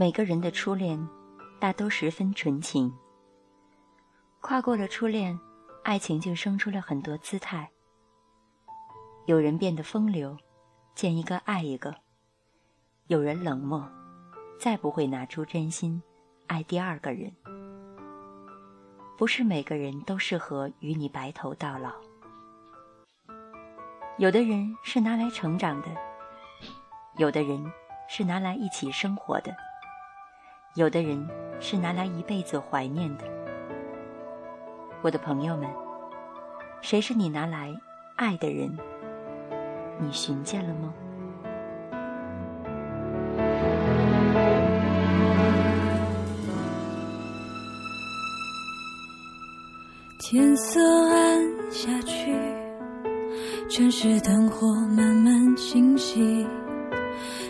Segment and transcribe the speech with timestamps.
[0.00, 1.08] 每个人的初恋，
[1.58, 2.96] 大都十分纯情。
[4.40, 5.36] 跨过了初恋，
[5.82, 7.68] 爱情就生出了很多姿态。
[9.26, 10.36] 有人变得风流，
[10.94, 11.90] 见一个爱一个；
[13.08, 13.90] 有人冷漠，
[14.60, 16.00] 再不会拿出真心
[16.46, 17.34] 爱第二个人。
[19.16, 21.90] 不是每个人都适合与你白头到老。
[24.16, 25.88] 有的人是拿来成长的，
[27.16, 27.60] 有的人
[28.08, 29.52] 是拿来一起生活的，
[30.74, 31.26] 有的人
[31.60, 33.24] 是拿来一辈子怀念的。
[35.02, 35.68] 我的朋友们，
[36.80, 37.74] 谁是你拿来
[38.16, 38.76] 爱的人？
[39.98, 40.94] 你寻见了吗？
[50.20, 52.32] 天色暗下去。
[53.68, 54.66] 城市灯火
[54.96, 56.46] 慢慢清晰，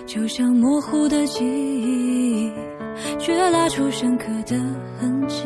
[0.08, 2.50] 就像模糊的记忆，
[3.18, 4.56] 却拉出深刻的
[4.98, 5.44] 痕迹。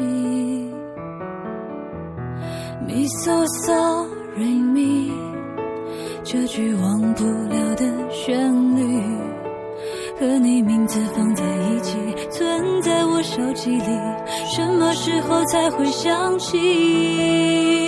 [2.87, 4.07] Mi so so
[4.39, 5.11] re mi，
[6.23, 9.03] 这句忘不了的旋律，
[10.21, 11.99] 和你名字放在一起，
[12.31, 13.99] 存在我手机里，
[14.47, 17.82] 什么时候才会想起？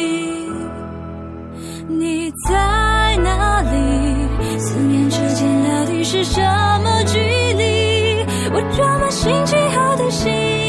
[6.24, 6.40] 什
[6.82, 8.24] 么距离？
[8.52, 10.63] 我装满心情好的心。